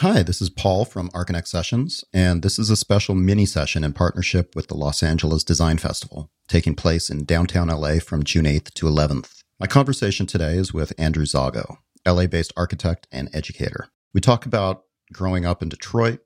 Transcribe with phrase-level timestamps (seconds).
[0.00, 3.92] Hi, this is Paul from Archinect Sessions, and this is a special mini session in
[3.92, 8.74] partnership with the Los Angeles Design Festival, taking place in downtown LA from June 8th
[8.74, 9.44] to 11th.
[9.60, 13.86] My conversation today is with Andrew Zago, LA based architect and educator.
[14.12, 16.18] We talk about growing up in Detroit,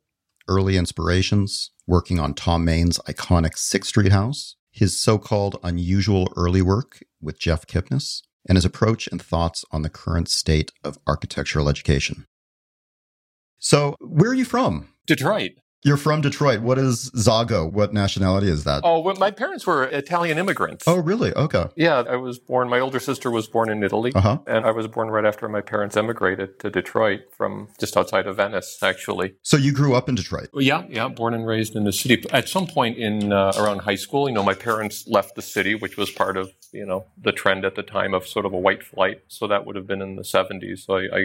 [0.48, 6.62] early inspirations, working on Thom Mayne's iconic Sixth Street house, his so called unusual early
[6.62, 11.68] work with Jeff Kipnis, and his approach and thoughts on the current state of architectural
[11.68, 12.24] education.
[13.58, 14.88] So, where are you from?
[15.06, 15.52] Detroit.
[15.84, 16.60] You're from Detroit.
[16.60, 17.72] What is Zago?
[17.72, 18.80] What nationality is that?
[18.82, 20.88] Oh, well, my parents were Italian immigrants.
[20.88, 21.32] Oh, really?
[21.34, 21.66] Okay.
[21.76, 24.10] Yeah, I was born, my older sister was born in Italy.
[24.12, 24.38] Uh-huh.
[24.48, 28.36] And I was born right after my parents emigrated to Detroit from just outside of
[28.36, 29.36] Venice, actually.
[29.42, 30.48] So you grew up in Detroit?
[30.52, 32.24] Yeah, yeah, born and raised in the city.
[32.32, 35.76] At some point in uh, around high school, you know, my parents left the city,
[35.76, 38.58] which was part of, you know, the trend at the time of sort of a
[38.58, 39.22] white flight.
[39.28, 40.80] So that would have been in the 70s.
[40.80, 41.18] So I, I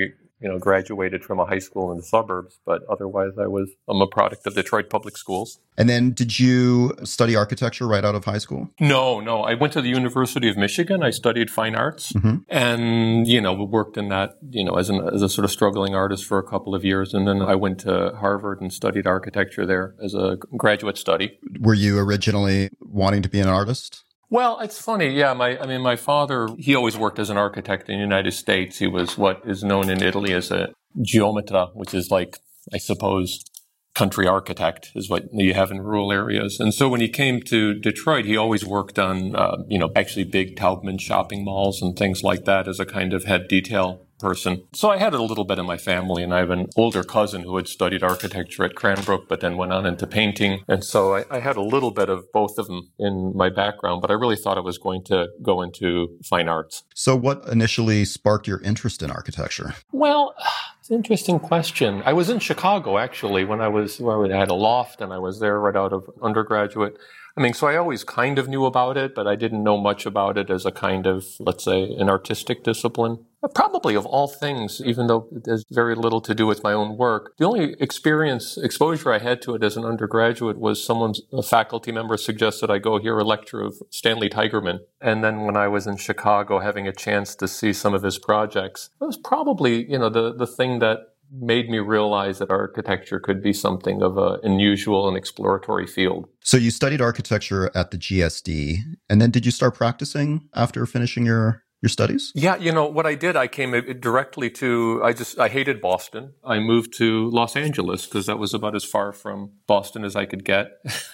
[0.43, 4.01] you know, graduated from a high school in the suburbs, but otherwise I was I'm
[4.01, 5.59] a product of Detroit public schools.
[5.77, 8.69] And then did you study architecture right out of high school?
[8.77, 9.41] No, no.
[9.43, 11.01] I went to the University of Michigan.
[11.01, 12.37] I studied fine arts Mm-hmm.
[12.49, 15.95] and, you know, worked in that, you know, as, an, as a sort of struggling
[15.95, 17.13] artist for a couple of years.
[17.13, 21.39] And then I went to Harvard and studied architecture there as a graduate study.
[21.61, 24.03] Were you originally wanting to be an artist?
[24.33, 25.09] Well, it's funny.
[25.09, 28.31] Yeah, my I mean, my father he always worked as an architect in the United
[28.31, 28.79] States.
[28.79, 32.39] He was what is known in Italy as a geometra, which is like
[32.73, 33.45] I suppose
[33.93, 36.59] country architect is what you have in rural areas.
[36.59, 40.23] And so when he came to Detroit, he always worked on uh, you know actually
[40.23, 44.63] big Taubman shopping malls and things like that as a kind of head detail person.
[44.73, 47.41] So I had a little bit in my family, and I have an older cousin
[47.41, 50.63] who had studied architecture at Cranbrook, but then went on into painting.
[50.67, 54.01] And so I, I, had a little bit of both of them in my background,
[54.01, 56.83] but I really thought I was going to go into fine arts.
[56.95, 59.75] So, what initially sparked your interest in architecture?
[59.91, 60.33] Well,
[60.79, 62.01] it's an interesting question.
[62.05, 65.19] I was in Chicago actually when I was where I had a loft, and I
[65.19, 66.97] was there right out of undergraduate.
[67.35, 70.05] I mean, so I always kind of knew about it, but I didn't know much
[70.05, 73.25] about it as a kind of, let's say, an artistic discipline.
[73.55, 77.33] Probably of all things, even though has very little to do with my own work,
[77.37, 81.91] the only experience, exposure I had to it as an undergraduate was someone's, a faculty
[81.91, 84.79] member suggested I go hear a lecture of Stanley Tigerman.
[85.01, 88.19] And then when I was in Chicago having a chance to see some of his
[88.19, 93.19] projects, it was probably, you know, the, the thing that made me realize that architecture
[93.19, 96.27] could be something of an unusual and exploratory field.
[96.41, 98.79] So you studied architecture at the GSD,
[99.09, 102.31] and then did you start practicing after finishing your your studies?
[102.33, 103.35] Yeah, you know what I did.
[103.35, 105.01] I came directly to.
[105.03, 106.31] I just I hated Boston.
[106.41, 110.25] I moved to Los Angeles because that was about as far from Boston as I
[110.25, 110.79] could get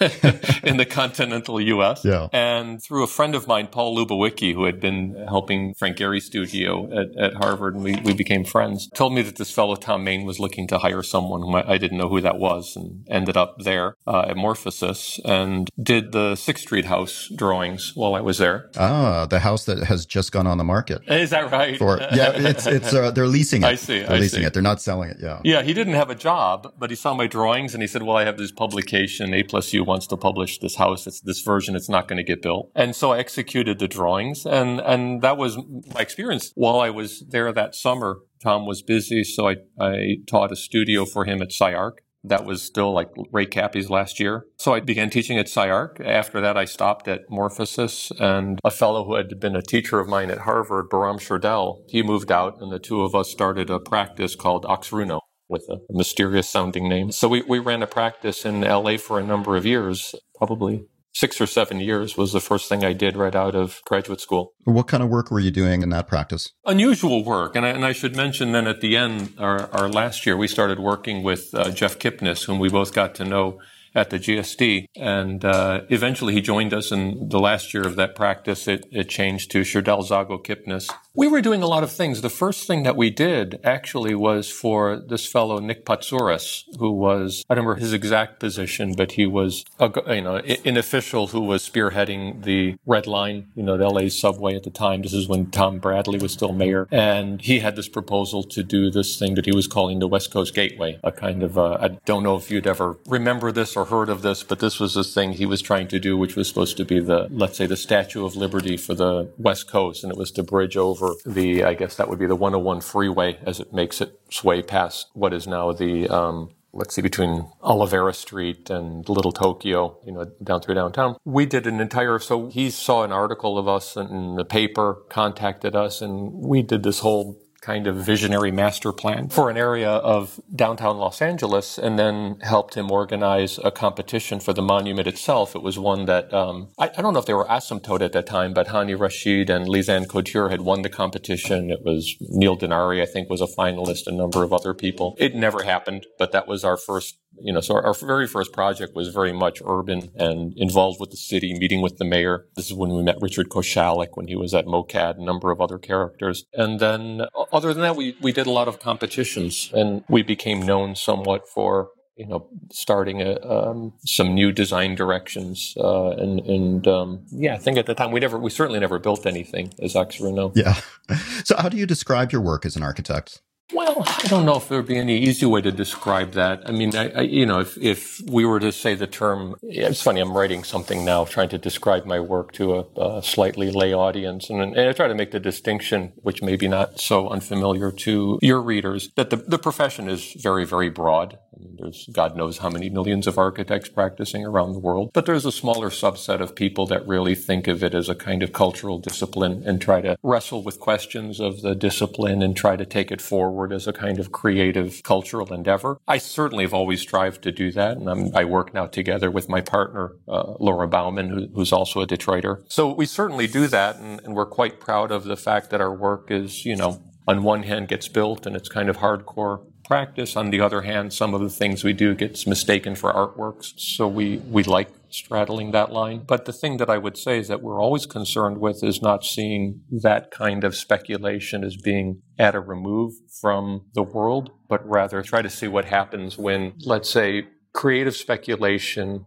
[0.62, 2.04] in the continental U.S.
[2.04, 2.28] Yeah.
[2.32, 6.88] And through a friend of mine, Paul Lubowicki, who had been helping Frank Gehry studio
[6.96, 10.24] at, at Harvard, and we, we became friends, told me that this fellow Thom Mayne
[10.24, 13.36] was looking to hire someone whom I, I didn't know who that was, and ended
[13.36, 18.38] up there uh, at Morphosis and did the Sixth Street house drawings while I was
[18.38, 18.70] there.
[18.76, 21.02] Ah, the house that has just gone on the market.
[21.08, 21.76] Is that right?
[21.78, 23.66] For yeah, it's it's uh, they're leasing it.
[23.66, 24.00] I see.
[24.00, 24.46] They're I leasing see.
[24.46, 24.52] it.
[24.54, 25.16] They're not selling it.
[25.20, 25.40] Yeah.
[25.42, 28.16] Yeah, he didn't have a job, but he saw my drawings and he said, "Well,
[28.16, 29.34] I have this publication.
[29.34, 31.06] A plus U wants to publish this house.
[31.06, 31.74] It's this version.
[31.74, 35.36] It's not going to get built." And so I executed the drawings, and and that
[35.36, 35.56] was
[35.94, 38.18] my experience while I was there that summer.
[38.42, 42.00] Thom was busy, so I, I taught a studio for him at SCI-Arc.
[42.24, 44.44] That was still like Ray Kappe's last year.
[44.58, 46.00] So I began teaching at SCI-Arc.
[46.00, 50.08] After that, I stopped at Morphosis and a fellow who had been a teacher of
[50.08, 53.78] mine at Harvard, Bahram Shirdel, he moved out and the two of us started a
[53.78, 57.10] practice called Oxruno with a mysterious sounding name.
[57.10, 61.40] So we, we ran a practice in LA for a number of years, probably six
[61.40, 64.52] or seven years was the first thing I did right out of graduate school.
[64.64, 66.52] What kind of work were you doing in that practice?
[66.66, 67.56] Unusual work.
[67.56, 70.48] And I, and I should mention then at the end, our, our last year, we
[70.48, 73.60] started working with uh, Jeff Kipnis, whom we both got to know
[73.94, 74.86] at the GSD.
[74.96, 78.68] And uh, eventually he joined us in the last year of that practice.
[78.68, 80.90] It, it changed to Shirdel Zago Kipnis.
[81.14, 82.20] We were doing a lot of things.
[82.20, 87.44] The first thing that we did actually was for this fellow, Nick Patsaouras, who was,
[87.50, 91.40] I don't remember his exact position, but he was, a, you know, an official who
[91.40, 95.02] was spearheading the Red Line, you know, the LA subway at the time.
[95.02, 96.86] This is when Tom Bradley was still mayor.
[96.92, 100.30] And he had this proposal to do this thing that he was calling the West
[100.30, 104.08] Coast Gateway, a kind of, uh, I don't know if you'd ever remember this heard
[104.08, 106.76] of this, but this was this thing he was trying to do, which was supposed
[106.76, 110.04] to be the, let's say, the Statue of Liberty for the West Coast.
[110.04, 113.38] And it was to bridge over the, I guess that would be the 101 freeway
[113.46, 118.14] as it makes its way past what is now the, um, let's see, between Olvera
[118.14, 121.16] Street and Little Tokyo, you know, down through downtown.
[121.24, 125.74] We did an entire, so he saw an article of us in the paper, contacted
[125.74, 130.40] us, and we did this whole kind of visionary master plan for an area of
[130.54, 135.54] downtown Los Angeles and then helped him organize a competition for the monument itself.
[135.54, 138.26] It was one that, um, I, I, don't know if they were asymptote at that
[138.26, 141.70] time, but Hani Rashid and Lise Anne Couture had won the competition.
[141.70, 145.14] It was Neil Denari, I think, was a finalist, a number of other people.
[145.18, 148.52] It never happened, but that was our first you know, so our, our, very first
[148.52, 152.46] project was very much urban and involved with the city, meeting with the mayor.
[152.56, 155.60] This is when we met Richard Koshalek when he was at MOCAD, a number of
[155.60, 156.44] other characters.
[156.54, 157.22] And then
[157.52, 161.48] other than that, we, we did a lot of competitions and we became known somewhat
[161.48, 167.54] for you know, starting a, um, some new design directions, uh, and and um, yeah,
[167.54, 170.34] I think at the time we never, we certainly never built anything as Oxford.
[170.54, 170.74] Yeah.
[171.44, 173.40] So, how do you describe your work as an architect?
[173.72, 176.62] Well, I don't know if there would be any easy way to describe that.
[176.66, 180.02] I mean, I, I, you know, if, if we were to say the term, it's
[180.02, 183.92] funny, I'm writing something now trying to describe my work to a, a slightly lay
[183.92, 184.50] audience.
[184.50, 188.38] And, and, I try to make the distinction, which may be not so unfamiliar to
[188.42, 191.38] your readers, that the, the profession is very, very broad.
[191.54, 195.26] I mean, there's God knows how many millions of architects practicing around the world, but
[195.26, 198.52] there's a smaller subset of people that really think of it as a kind of
[198.52, 203.12] cultural discipline and try to wrestle with questions of the discipline and try to take
[203.12, 205.98] it forward forward as a kind of creative cultural endeavor.
[206.08, 207.98] I certainly have always strived to do that.
[207.98, 212.00] And I'm, i work now together with my partner, uh, Laura Bouwman, who, who's also
[212.00, 212.62] a Detroiter.
[212.68, 213.96] So we certainly do that.
[213.96, 217.42] And, and we're quite proud of the fact that our work is, you know, on
[217.42, 219.60] one hand gets built and it's kind of hardcore
[219.90, 220.36] practice.
[220.36, 223.72] On the other hand, some of the things we do gets mistaken for artworks.
[223.76, 226.22] So we, we like straddling that line.
[226.24, 229.24] But the thing that I would say is that we're always concerned with is not
[229.24, 235.22] seeing that kind of speculation as being at a remove from the world, but rather
[235.22, 239.26] try to see what happens when, let's say, creative speculation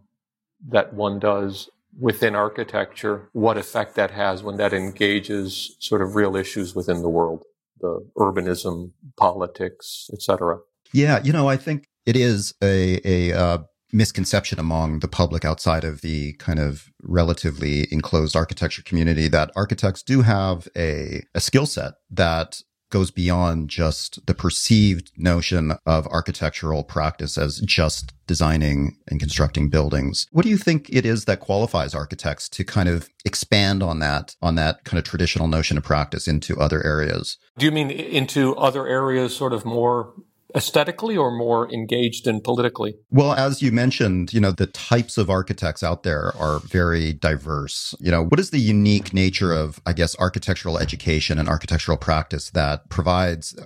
[0.66, 1.68] that one does
[2.00, 7.10] within architecture, what effect that has when that engages sort of real issues within the
[7.10, 7.44] world
[7.84, 10.58] the urbanism, politics, etc.
[10.92, 13.58] Yeah, you know, I think it is a a uh,
[13.92, 20.02] misconception among the public outside of the kind of relatively enclosed architecture community that architects
[20.02, 22.62] do have a a skill set that
[22.94, 30.28] goes beyond just the perceived notion of architectural practice as just designing and constructing buildings.
[30.30, 34.36] What do you think it is that qualifies architects to kind of expand on that
[34.40, 37.36] on that kind of traditional notion of practice into other areas?
[37.58, 40.14] Do you mean into other areas sort of more
[40.54, 42.94] aesthetically or more engaged in politically?
[43.10, 47.94] Well, as you mentioned, you know, the types of architects out there are very diverse.
[48.00, 52.50] You know, what is the unique nature of, I guess, architectural education and architectural practice
[52.50, 53.56] that provides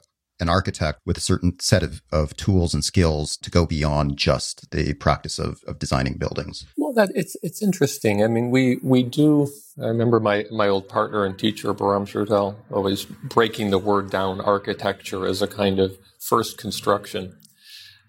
[0.41, 4.71] an architect with a certain set of, of tools and skills to go beyond just
[4.71, 6.67] the practice of, of designing buildings?
[6.77, 8.23] Well, that it's it's interesting.
[8.23, 9.49] I mean, we we do.
[9.81, 14.41] I remember my my old partner and teacher Bahram Shirdel always breaking the word down
[14.41, 17.37] architecture as a kind of first construction,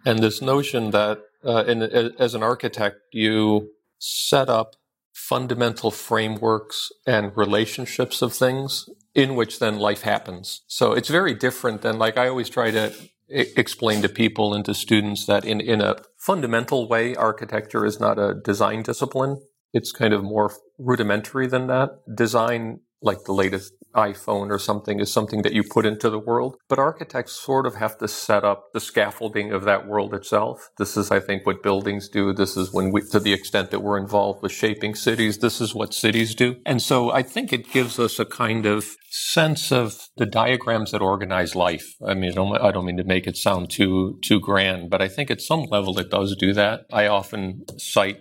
[0.05, 4.75] and this notion that uh, in, as an architect you set up
[5.13, 10.61] fundamental frameworks and relationships of things in which then life happens.
[10.67, 12.93] So it's very different than like I always try to
[13.31, 17.99] I- explain to people and to students that in, in a fundamental way, architecture is
[17.99, 19.41] not a design discipline.
[19.73, 21.89] It's kind of more rudimentary than that.
[22.15, 26.57] Design like the latest iPhone or something is something that you put into the world.
[26.67, 30.69] But architects sort of have to set up the scaffolding of that world itself.
[30.77, 32.33] This is, I think, what buildings do.
[32.33, 35.73] This is when we, to the extent that we're involved with shaping cities, this is
[35.73, 36.57] what cities do.
[36.65, 41.01] And so I think it gives us a kind of sense of the diagrams that
[41.01, 41.95] organize life.
[42.05, 45.31] I mean, I don't mean to make it sound too, too grand, but I think
[45.31, 46.81] at some level it does do that.
[46.93, 48.19] I often cite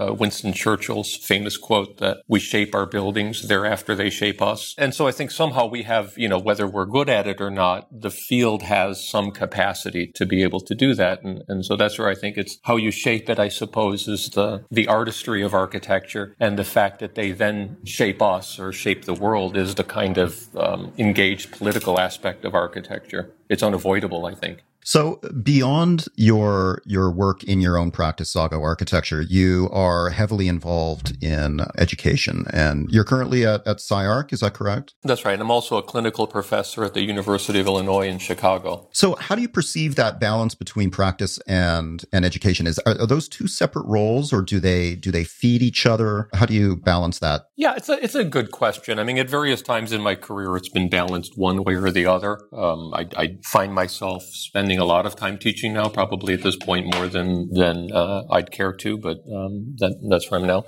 [0.00, 4.74] uh, Winston Churchill's famous quote that we shape our buildings, thereafter they shape us.
[4.78, 7.50] And so I think somehow we have, you know, whether we're good at it or
[7.50, 11.22] not, the field has some capacity to be able to do that.
[11.22, 14.30] And, and so that's where I think it's how you shape it, I suppose, is
[14.30, 16.34] the, the artistry of architecture.
[16.40, 20.18] And the fact that they then shape us or shape the world is the kind
[20.18, 23.32] of um, engaged political aspect of architecture.
[23.48, 24.62] It's unavoidable, I think.
[24.86, 31.20] So beyond your your work in your own practice, Zago Architecture, you are heavily involved
[31.20, 34.32] in education, and you're currently at, at SCI-Arc.
[34.32, 34.94] Is that correct?
[35.02, 35.40] That's right.
[35.40, 38.88] I'm also a clinical professor at the University of Illinois in Chicago.
[38.92, 42.68] So, how do you perceive that balance between practice and and education?
[42.68, 46.28] Is are, are those two separate roles, or do they do they feed each other?
[46.32, 47.46] How do you balance that?
[47.56, 49.00] Yeah, it's a it's a good question.
[49.00, 52.06] I mean, at various times in my career, it's been balanced one way or the
[52.06, 52.38] other.
[52.52, 56.42] Um, I, I find myself spending spending a lot of time teaching now, probably at
[56.42, 60.46] this point more than than uh, I'd care to, but um, that, that's where I'm
[60.46, 60.64] now.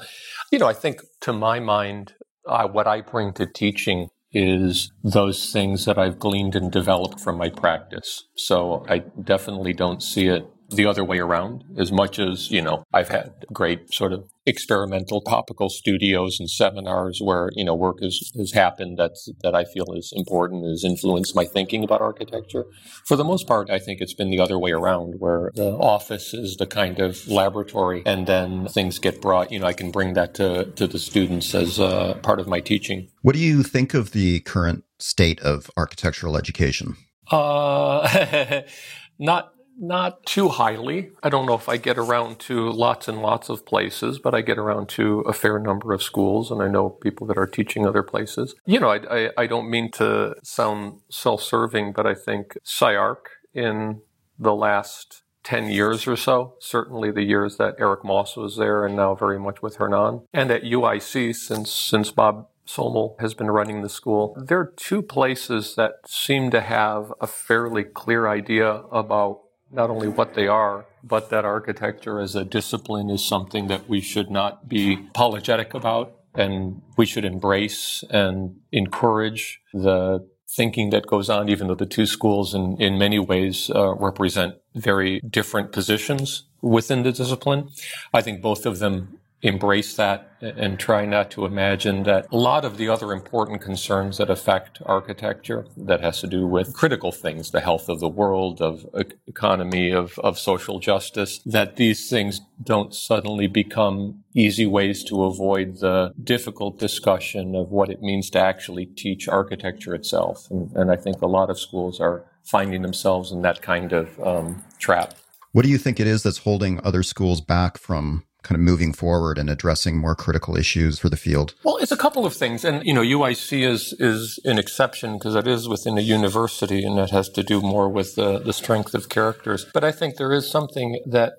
[0.50, 2.14] You know, I think to my mind,
[2.46, 7.38] uh, what I bring to teaching is those things that I've gleaned and developed from
[7.38, 8.24] my practice.
[8.36, 12.84] So I definitely don't see it the other way around as much as, you know,
[12.92, 18.30] I've had great sort of experimental topical studios and seminars where, you know, work has,
[18.36, 22.66] has happened that's, that I feel is important, has influenced my thinking about architecture.
[23.06, 26.34] For the most part, I think it's been the other way around where the office
[26.34, 30.14] is the kind of laboratory and then things get brought, you know, I can bring
[30.14, 33.08] that to, to the students as uh, part of my teaching.
[33.22, 36.96] What do you think of the current state of architectural education?
[37.30, 38.62] Uh,
[39.18, 41.10] not not too highly.
[41.22, 44.40] I don't know if I get around to lots and lots of places, but I
[44.40, 47.86] get around to a fair number of schools, and I know people that are teaching
[47.86, 48.54] other places.
[48.66, 53.30] You know, I, I, I don't mean to sound self serving, but I think SCI-Arc
[53.54, 54.02] in
[54.38, 58.96] the last 10 years or so, certainly the years that Eric Moss was there and
[58.96, 63.80] now very much with Hernan, and at UIC since, since Bob Somol has been running
[63.80, 64.36] the school.
[64.38, 70.08] There are two places that seem to have a fairly clear idea about not only
[70.08, 74.68] what they are, but that architecture as a discipline is something that we should not
[74.68, 81.66] be apologetic about and we should embrace and encourage the thinking that goes on, even
[81.66, 87.12] though the two schools in, in many ways uh, represent very different positions within the
[87.12, 87.68] discipline.
[88.14, 92.64] I think both of them embrace that and try not to imagine that a lot
[92.64, 97.50] of the other important concerns that affect architecture that has to do with critical things,
[97.50, 98.86] the health of the world, of
[99.26, 105.78] economy, of, of social justice, that these things don't suddenly become easy ways to avoid
[105.78, 110.48] the difficult discussion of what it means to actually teach architecture itself.
[110.50, 114.20] And, and I think a lot of schools are finding themselves in that kind of
[114.20, 115.14] um, trap.
[115.52, 118.94] What do you think it is that's holding other schools back from kind of moving
[118.94, 121.54] forward and addressing more critical issues for the field?
[121.64, 122.64] Well, it's a couple of things.
[122.64, 126.96] And, you know, UIC is, is an exception because it is within a university and
[126.96, 129.66] that has to do more with the, the strength of characters.
[129.74, 131.34] But I think there is something that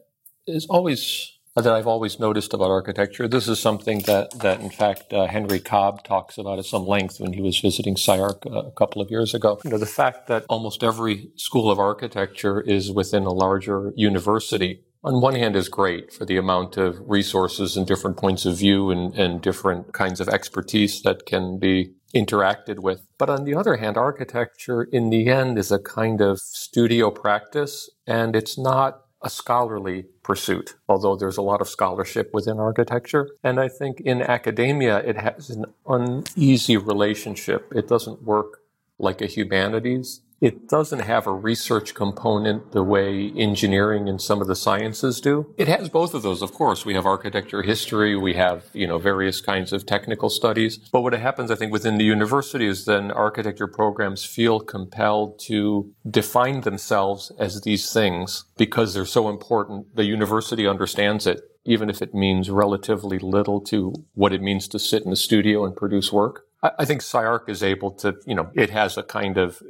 [0.45, 3.27] is always that I've always noticed about architecture.
[3.27, 7.19] This is something that, that in fact, uh, Henry Cobb talks about at some length
[7.19, 9.59] when he was visiting SCI-Arc uh, a couple of years ago.
[9.65, 14.83] You know, the fact that almost every school of architecture is within a larger university
[15.03, 18.91] on one hand is great for the amount of resources and different points of view
[18.91, 23.05] and, and different kinds of expertise that can be interacted with.
[23.17, 27.89] But on the other hand, architecture in the end is a kind of studio practice
[28.05, 33.29] and it's not a scholarly pursuit, although there's a lot of scholarship within architecture.
[33.43, 37.71] And I think in academia, it has an uneasy relationship.
[37.75, 38.59] It doesn't work
[38.97, 44.47] like a humanities it doesn't have a research component the way engineering and some of
[44.47, 45.53] the sciences do.
[45.57, 46.85] It has both of those, of course.
[46.85, 50.77] We have architecture history, we have, you know, various kinds of technical studies.
[50.77, 55.91] But what happens, I think, within the university is then architecture programs feel compelled to
[56.09, 59.95] define themselves as these things because they're so important.
[59.95, 64.79] The university understands it even if it means relatively little to what it means to
[64.79, 66.45] sit in a studio and produce work.
[66.61, 69.63] I think SCI-Arc is able to, you know, it has a kind of,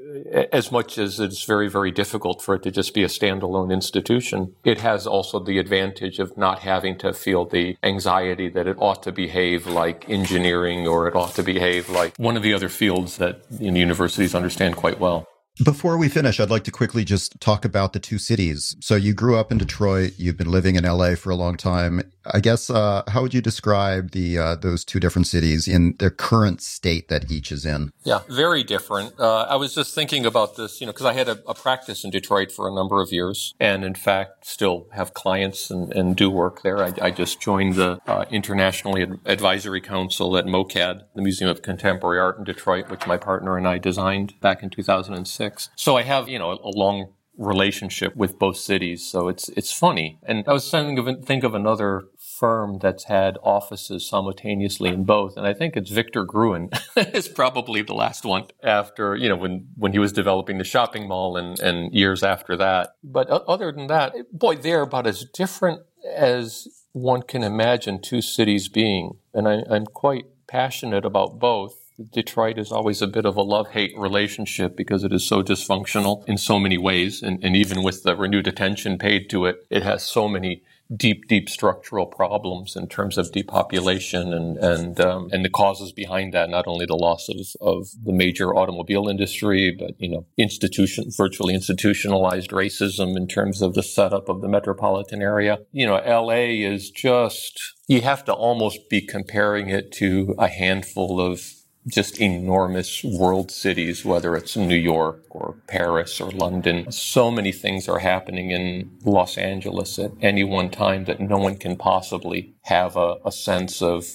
[0.51, 4.55] as much as it's very, very difficult for it to just be a standalone institution,
[4.63, 9.03] it has also the advantage of not having to feel the anxiety that it ought
[9.03, 13.17] to behave like engineering or it ought to behave like one of the other fields
[13.17, 15.27] that know, universities understand quite well.
[15.63, 18.77] Before we finish, I'd like to quickly just talk about the two cities.
[18.79, 22.01] So you grew up in Detroit, you've been living in LA for a long time.
[22.33, 26.09] I guess uh, how would you describe the uh, those two different cities in their
[26.09, 27.91] current state that each is in?
[28.03, 29.19] Yeah, very different.
[29.19, 32.03] Uh, I was just thinking about this, you know, because I had a, a, practice
[32.03, 36.15] in Detroit for a number of years, and in fact, still have clients and, and
[36.15, 36.83] do work there.
[36.83, 38.95] I, I just joined the uh, International
[39.25, 43.67] Advisory Council at MOCAD, the Museum of Contemporary Art in Detroit, which my partner and
[43.67, 45.69] I designed back in 2006.
[45.75, 49.07] So I have, you know, a long relationship with both cities.
[49.07, 50.19] So it's it's funny.
[50.23, 52.03] And I was thinking of think of another
[52.39, 55.35] firm that's had offices simultaneously in both.
[55.35, 59.67] And I think it's Victor Gruen is probably the last one after, you know, when,
[59.75, 62.95] when he was developing the shopping mall and, and years after that.
[63.03, 65.81] But other than that, boy, they're about as different
[66.15, 69.17] as one can imagine two cities being.
[69.33, 71.75] And I, I'm quite passionate about both.
[72.13, 76.25] Detroit is always a bit of a love hate relationship because it is so dysfunctional
[76.27, 77.21] in so many ways.
[77.21, 80.63] And, and even with the renewed attention paid to it, it has so many
[80.95, 86.33] deep, deep structural problems in terms of depopulation and and um, and the causes behind
[86.33, 86.49] that.
[86.49, 91.53] Not only the loss of of the major automobile industry, but you know, institution virtually
[91.53, 95.59] institutionalized racism in terms of the setup of the metropolitan area.
[95.71, 96.61] You know, L.A.
[96.61, 101.41] is just you have to almost be comparing it to a handful of
[101.87, 106.91] just enormous world cities, whether it's New York or Paris or London.
[106.91, 111.55] So many things are happening in Los Angeles at any one time that no one
[111.57, 114.05] can possibly have a, a sense of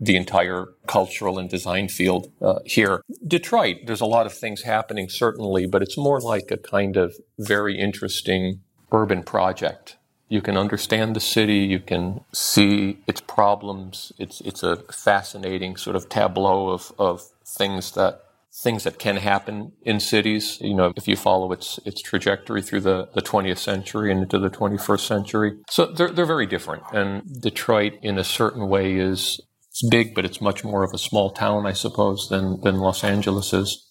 [0.00, 3.00] the entire cultural and design field uh, here.
[3.26, 7.14] Detroit, there's a lot of things happening, certainly, but it's more like a kind of
[7.38, 8.60] very interesting
[8.92, 9.96] urban project.
[10.28, 14.12] You can understand the city, you can see its problems.
[14.18, 18.20] It's, it's a fascinating sort of tableau of, of things that
[18.56, 20.58] things that can happen in cities.
[20.60, 24.38] You know, if you follow its its trajectory through the, the 20th century and into
[24.38, 25.58] the 21st century.
[25.68, 26.84] So they're, they're very different.
[26.92, 30.98] And Detroit, in a certain way, is it's big, but it's much more of a
[30.98, 33.90] small town, I suppose, than, than Los Angeles is.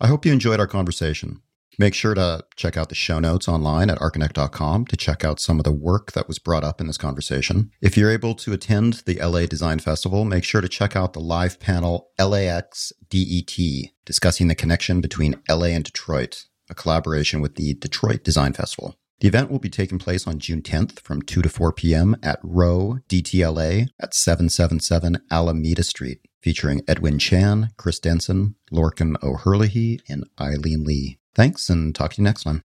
[0.00, 1.42] I hope you enjoyed our conversation.
[1.78, 5.58] Make sure to check out the show notes online at archinect.com to check out some
[5.58, 7.70] of the work that was brought up in this conversation.
[7.80, 11.20] If you're able to attend the LA Design Festival, make sure to check out the
[11.20, 13.56] live panel LAX DET
[14.04, 18.96] discussing the connection between LA and Detroit, a collaboration with the Detroit Design Festival.
[19.20, 22.16] The event will be taking place on June 10th from 2 to 4 p.m.
[22.22, 30.24] at Row DTLA at 777 Alameda Street, featuring Edwin Chan, Chris Denson, Lorcan O'Herlihy, and
[30.40, 31.18] Eileen Lee.
[31.34, 32.62] Thanks, and talk to you next time.